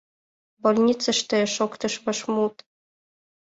[0.63, 2.55] —Больницыште!— шоктыш вашмут.